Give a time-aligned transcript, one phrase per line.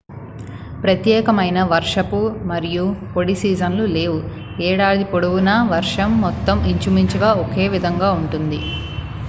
[0.83, 2.19] "ప్రత్యేకమైన "వర్షపు"
[2.43, 4.17] మరియు "పొడి" సీజన్లు లేవు:
[4.61, 8.61] ఏడాది పొడవునా వర్షం మొత్తం ఇంచుమించుగా ఒకే విధంగా ఉంటుంది.